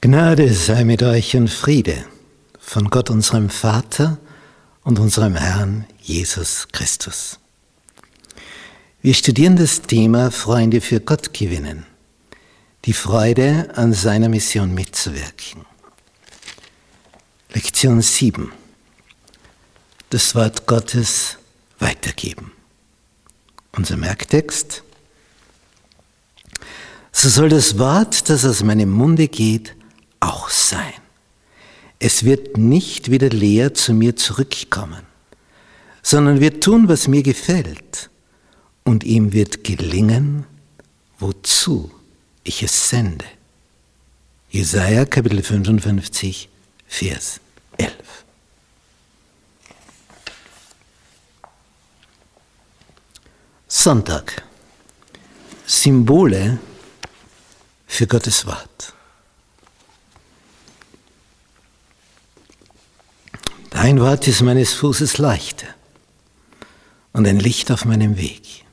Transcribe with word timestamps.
Gnade 0.00 0.54
sei 0.54 0.84
mit 0.84 1.02
euch 1.02 1.34
und 1.34 1.50
Friede 1.50 2.04
von 2.60 2.88
Gott 2.88 3.10
unserem 3.10 3.50
Vater 3.50 4.18
und 4.84 5.00
unserem 5.00 5.34
Herrn 5.34 5.86
Jesus 6.00 6.68
Christus. 6.70 7.40
Wir 9.02 9.14
studieren 9.14 9.56
das 9.56 9.82
Thema 9.82 10.30
Freunde 10.30 10.80
für 10.80 11.00
Gott 11.00 11.34
gewinnen, 11.34 11.84
die 12.84 12.92
Freude 12.92 13.72
an 13.74 13.92
seiner 13.92 14.28
Mission 14.28 14.72
mitzuwirken. 14.72 15.64
Lektion 17.52 18.00
7. 18.00 18.52
Das 20.10 20.32
Wort 20.36 20.68
Gottes 20.68 21.38
weitergeben. 21.80 22.52
Unser 23.72 23.96
Merktext. 23.96 24.84
So 27.10 27.28
soll 27.28 27.48
das 27.48 27.80
Wort, 27.80 28.28
das 28.28 28.44
aus 28.44 28.62
meinem 28.62 28.90
Munde 28.90 29.26
geht, 29.26 29.74
auch 30.28 30.50
sein. 30.50 30.92
Es 31.98 32.24
wird 32.24 32.56
nicht 32.56 33.10
wieder 33.10 33.28
leer 33.30 33.74
zu 33.74 33.92
mir 33.92 34.14
zurückkommen, 34.14 35.04
sondern 36.02 36.40
wird 36.40 36.62
tun, 36.62 36.88
was 36.88 37.08
mir 37.08 37.22
gefällt, 37.22 38.10
und 38.84 39.04
ihm 39.04 39.32
wird 39.32 39.64
gelingen, 39.64 40.46
wozu 41.18 41.90
ich 42.44 42.62
es 42.62 42.88
sende. 42.88 43.24
Jesaja 44.50 45.04
Kapitel 45.04 45.42
55, 45.42 46.48
Vers 46.86 47.40
11. 47.76 47.94
Sonntag. 53.66 54.42
Symbole 55.66 56.58
für 57.86 58.06
Gottes 58.06 58.46
Wort. 58.46 58.94
Dein 63.88 64.00
Wort 64.00 64.28
ist 64.28 64.42
meines 64.42 64.74
Fußes 64.74 65.16
Leichte 65.16 65.66
und 67.14 67.26
ein 67.26 67.38
Licht 67.40 67.70
auf 67.70 67.86
meinem 67.86 68.18
Weg. 68.18 68.66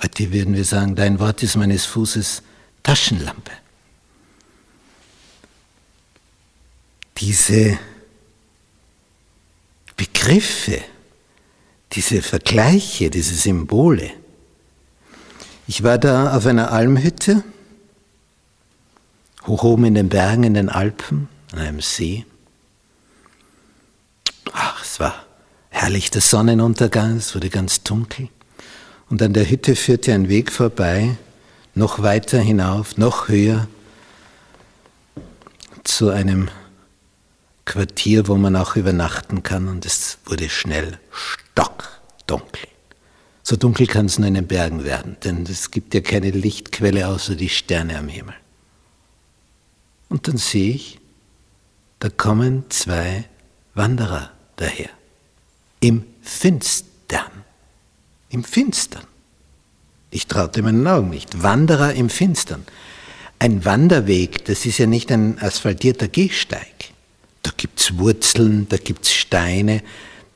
Heute 0.00 0.32
würden 0.32 0.54
wir 0.54 0.64
sagen, 0.64 0.94
dein 0.94 1.18
Wort 1.18 1.42
ist 1.42 1.56
meines 1.56 1.84
Fußes 1.84 2.44
Taschenlampe. 2.84 3.50
Diese 7.16 7.76
Begriffe, 9.96 10.80
diese 11.90 12.22
Vergleiche, 12.22 13.10
diese 13.10 13.34
Symbole. 13.34 14.12
Ich 15.66 15.82
war 15.82 15.98
da 15.98 16.36
auf 16.36 16.46
einer 16.46 16.70
Almhütte, 16.70 17.42
hoch 19.48 19.64
oben 19.64 19.86
in 19.86 19.94
den 19.96 20.08
Bergen, 20.08 20.44
in 20.44 20.54
den 20.54 20.68
Alpen, 20.68 21.28
an 21.50 21.58
einem 21.58 21.80
See. 21.80 22.24
Es 24.90 24.98
war 25.00 25.26
herrlich 25.68 26.10
der 26.10 26.22
Sonnenuntergang, 26.22 27.18
es 27.18 27.34
wurde 27.34 27.50
ganz 27.50 27.82
dunkel. 27.82 28.30
Und 29.10 29.20
an 29.20 29.34
der 29.34 29.48
Hütte 29.48 29.76
führte 29.76 30.14
ein 30.14 30.30
Weg 30.30 30.50
vorbei, 30.50 31.18
noch 31.74 32.00
weiter 32.00 32.40
hinauf, 32.40 32.96
noch 32.96 33.28
höher, 33.28 33.68
zu 35.84 36.08
einem 36.08 36.48
Quartier, 37.66 38.28
wo 38.28 38.36
man 38.36 38.56
auch 38.56 38.76
übernachten 38.76 39.42
kann. 39.42 39.68
Und 39.68 39.84
es 39.84 40.16
wurde 40.24 40.48
schnell 40.48 40.98
stockdunkel. 41.12 42.66
So 43.42 43.56
dunkel 43.56 43.86
kann 43.86 44.06
es 44.06 44.18
nur 44.18 44.28
in 44.28 44.34
den 44.34 44.46
Bergen 44.46 44.84
werden, 44.84 45.18
denn 45.22 45.42
es 45.42 45.70
gibt 45.70 45.92
ja 45.92 46.00
keine 46.00 46.30
Lichtquelle 46.30 47.08
außer 47.08 47.34
die 47.34 47.50
Sterne 47.50 47.98
am 47.98 48.08
Himmel. 48.08 48.34
Und 50.08 50.28
dann 50.28 50.38
sehe 50.38 50.74
ich, 50.74 50.98
da 51.98 52.08
kommen 52.08 52.64
zwei 52.70 53.26
Wanderer 53.74 54.30
daher. 54.60 54.90
Im 55.80 56.04
Finstern. 56.22 57.44
Im 58.30 58.44
Finstern. 58.44 59.04
Ich 60.10 60.26
traute 60.26 60.62
meinen 60.62 60.86
Augen 60.86 61.10
nicht. 61.10 61.42
Wanderer 61.42 61.94
im 61.94 62.10
Finstern. 62.10 62.64
Ein 63.38 63.64
Wanderweg, 63.64 64.44
das 64.46 64.66
ist 64.66 64.78
ja 64.78 64.86
nicht 64.86 65.12
ein 65.12 65.38
asphaltierter 65.40 66.08
Gehsteig. 66.08 66.90
Da 67.42 67.52
gibt 67.56 67.80
es 67.80 67.98
Wurzeln, 67.98 68.68
da 68.68 68.76
gibt 68.76 69.04
es 69.04 69.12
Steine, 69.12 69.82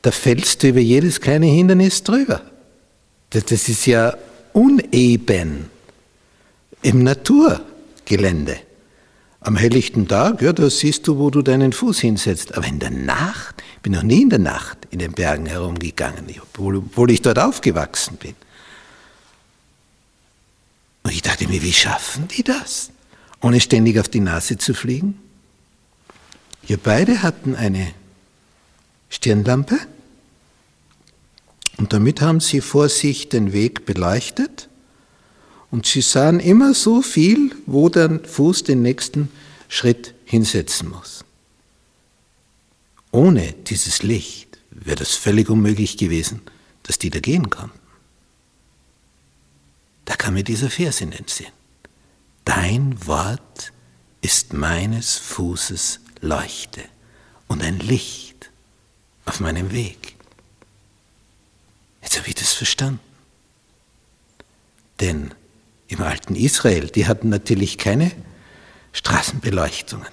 da 0.02 0.10
fällst 0.10 0.62
du 0.62 0.68
über 0.68 0.80
jedes 0.80 1.20
kleine 1.20 1.46
Hindernis 1.46 2.02
drüber. 2.02 2.42
Das, 3.30 3.44
das 3.46 3.68
ist 3.68 3.86
ja 3.86 4.16
uneben 4.52 5.70
im 6.82 7.02
Naturgelände. 7.02 8.58
Am 9.44 9.56
helllichten 9.56 10.06
Tag, 10.06 10.40
ja, 10.40 10.52
da 10.52 10.70
siehst 10.70 11.08
du, 11.08 11.18
wo 11.18 11.30
du 11.30 11.42
deinen 11.42 11.72
Fuß 11.72 11.98
hinsetzt. 11.98 12.54
Aber 12.54 12.66
in 12.66 12.78
der 12.78 12.90
Nacht, 12.90 13.62
ich 13.76 13.82
bin 13.82 13.92
noch 13.92 14.04
nie 14.04 14.22
in 14.22 14.30
der 14.30 14.38
Nacht 14.38 14.78
in 14.90 15.00
den 15.00 15.12
Bergen 15.12 15.46
herumgegangen, 15.46 16.26
obwohl, 16.40 17.10
ich 17.10 17.22
dort 17.22 17.40
aufgewachsen 17.40 18.16
bin. 18.16 18.36
Und 21.02 21.12
ich 21.12 21.22
dachte 21.22 21.48
mir, 21.48 21.60
wie 21.62 21.72
schaffen 21.72 22.28
die 22.28 22.44
das? 22.44 22.90
Ohne 23.40 23.60
ständig 23.60 23.98
auf 23.98 24.08
die 24.08 24.20
Nase 24.20 24.58
zu 24.58 24.74
fliegen? 24.74 25.18
Wir 26.64 26.76
beide 26.76 27.22
hatten 27.22 27.56
eine 27.56 27.92
Stirnlampe 29.10 29.76
und 31.78 31.92
damit 31.92 32.20
haben 32.20 32.38
sie 32.38 32.60
vor 32.60 32.88
sich 32.88 33.28
den 33.28 33.52
Weg 33.52 33.84
beleuchtet 33.84 34.68
und 35.72 35.86
sie 35.86 36.02
sahen 36.02 36.38
immer 36.38 36.74
so 36.74 37.00
viel, 37.02 37.56
wo 37.66 37.88
der 37.88 38.20
Fuß 38.20 38.62
den 38.64 38.82
nächsten 38.82 39.32
Schritt 39.68 40.14
hinsetzen 40.26 40.90
muss. 40.90 41.24
Ohne 43.10 43.54
dieses 43.54 44.02
Licht 44.02 44.58
wäre 44.70 44.96
das 44.96 45.14
völlig 45.14 45.48
unmöglich 45.48 45.96
gewesen, 45.96 46.42
dass 46.82 46.98
die 46.98 47.08
da 47.08 47.20
gehen 47.20 47.48
konnten. 47.48 47.78
Da 50.04 50.14
kam 50.14 50.34
mir 50.34 50.44
dieser 50.44 50.68
Vers 50.68 51.00
in 51.00 51.10
den 51.10 51.26
Sinn. 51.26 51.46
Dein 52.44 53.06
Wort 53.06 53.72
ist 54.20 54.52
meines 54.52 55.16
Fußes 55.16 56.00
Leuchte 56.20 56.82
und 57.48 57.62
ein 57.62 57.78
Licht 57.78 58.50
auf 59.24 59.40
meinem 59.40 59.72
Weg. 59.72 60.16
Jetzt 62.02 62.18
habe 62.18 62.28
ich 62.28 62.34
das 62.34 62.52
verstanden. 62.52 63.00
Denn 65.00 65.32
im 65.92 66.02
alten 66.02 66.34
Israel, 66.34 66.88
die 66.88 67.06
hatten 67.06 67.28
natürlich 67.28 67.78
keine 67.78 68.10
Straßenbeleuchtungen. 68.92 70.08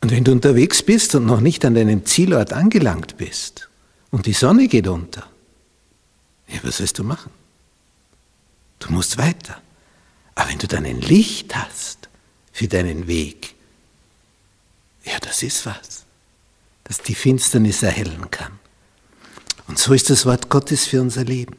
Und 0.00 0.10
wenn 0.10 0.24
du 0.24 0.32
unterwegs 0.32 0.82
bist 0.82 1.14
und 1.14 1.26
noch 1.26 1.40
nicht 1.40 1.64
an 1.64 1.74
deinem 1.74 2.04
Zielort 2.04 2.52
angelangt 2.52 3.16
bist 3.16 3.68
und 4.10 4.26
die 4.26 4.32
Sonne 4.32 4.68
geht 4.68 4.86
unter, 4.86 5.26
ja, 6.48 6.60
was 6.62 6.78
sollst 6.78 6.98
du 6.98 7.04
machen? 7.04 7.30
Du 8.78 8.92
musst 8.92 9.18
weiter. 9.18 9.60
Aber 10.34 10.50
wenn 10.50 10.58
du 10.58 10.68
dann 10.68 10.84
ein 10.84 11.00
Licht 11.00 11.56
hast 11.56 12.08
für 12.52 12.68
deinen 12.68 13.06
Weg, 13.06 13.54
ja, 15.04 15.18
das 15.20 15.42
ist 15.42 15.64
was, 15.66 16.04
das 16.84 16.98
die 16.98 17.14
Finsternis 17.14 17.82
erhellen 17.82 18.30
kann. 18.30 18.52
Und 19.66 19.78
so 19.78 19.94
ist 19.94 20.10
das 20.10 20.26
Wort 20.26 20.48
Gottes 20.48 20.86
für 20.86 21.00
unser 21.00 21.24
Leben. 21.24 21.56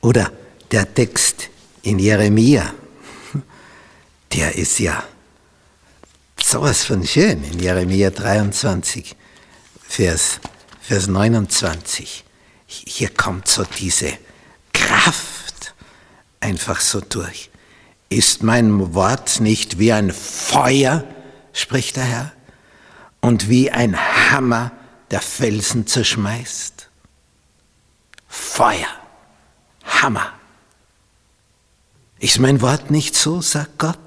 Oder 0.00 0.30
der 0.72 0.92
Text 0.94 1.50
in 1.82 1.98
Jeremia, 1.98 2.72
der 4.32 4.54
ist 4.56 4.78
ja 4.78 5.04
sowas 6.42 6.84
von 6.84 7.06
schön 7.06 7.44
in 7.44 7.58
Jeremia 7.58 8.10
23, 8.10 9.14
Vers, 9.82 10.40
Vers 10.80 11.06
29. 11.06 12.24
Hier 12.66 13.10
kommt 13.10 13.48
so 13.48 13.64
diese 13.64 14.16
Kraft 14.72 15.74
einfach 16.40 16.80
so 16.80 17.00
durch. 17.00 17.50
Ist 18.08 18.42
mein 18.42 18.94
Wort 18.94 19.40
nicht 19.40 19.78
wie 19.78 19.92
ein 19.92 20.10
Feuer, 20.10 21.04
spricht 21.52 21.96
der 21.96 22.04
Herr, 22.04 22.32
und 23.20 23.50
wie 23.50 23.70
ein 23.70 23.96
Hammer, 24.30 24.72
der 25.10 25.20
Felsen 25.20 25.86
zerschmeißt? 25.86 26.88
Feuer, 28.26 28.88
Hammer. 29.84 30.32
Ist 32.22 32.38
mein 32.38 32.60
Wort 32.60 32.92
nicht 32.92 33.16
so, 33.16 33.40
sagt 33.40 33.78
Gott? 33.78 33.98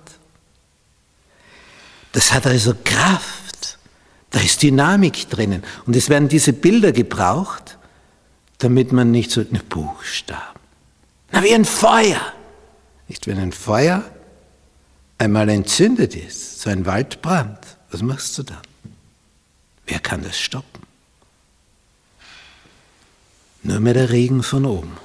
Das 2.14 2.32
hat 2.32 2.48
also 2.48 2.74
Kraft. 2.82 3.78
Da 4.30 4.40
ist 4.40 4.64
Dynamik 4.64 5.30
drinnen. 5.30 5.66
Und 5.86 5.98
es 5.98 6.08
werden 6.08 6.30
diese 6.30 6.54
Bilder 6.54 6.94
gebraucht, 6.94 7.78
damit 8.60 8.94
man 8.94 9.12
nicht 9.12 9.32
so 9.32 9.42
eine 9.42 9.60
Buchstaben. 9.60 10.60
Na, 11.34 11.44
wie 11.44 11.54
ein 11.54 11.66
Feuer. 11.66 12.22
Nicht, 13.10 13.28
wenn 13.28 13.38
ein 13.38 13.52
Feuer 13.52 14.02
einmal 15.18 15.50
entzündet 15.50 16.16
ist, 16.16 16.62
so 16.62 16.70
ein 16.70 16.86
Waldbrand, 16.86 17.60
was 17.92 18.02
machst 18.02 18.38
du 18.38 18.44
dann? 18.44 18.62
Wer 19.88 20.00
kann 20.00 20.24
das 20.24 20.40
stoppen? 20.40 20.84
Nur 23.62 23.82
mehr 23.82 23.94
der 23.94 24.10
Regen 24.10 24.42
von 24.42 24.64
oben. 24.64 24.96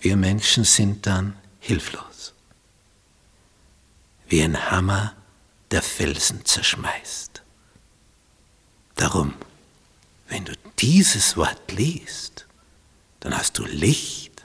Wir 0.00 0.16
Menschen 0.16 0.64
sind 0.64 1.06
dann 1.06 1.34
hilflos. 1.62 2.34
wie 4.26 4.42
ein 4.42 4.70
Hammer, 4.70 5.14
der 5.70 5.82
Felsen 5.82 6.42
zerschmeißt. 6.46 7.42
Darum, 8.96 9.34
wenn 10.28 10.46
du 10.46 10.54
dieses 10.78 11.36
Wort 11.36 11.70
liest, 11.70 12.46
dann 13.20 13.36
hast 13.36 13.58
du 13.58 13.64
Licht 13.66 14.42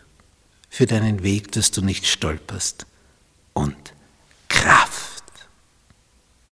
für 0.69 0.87
deinen 0.87 1.23
Weg, 1.23 1.53
dass 1.53 1.71
du 1.71 1.81
nicht 1.81 2.05
stolperst 2.05 2.85
und 3.53 3.93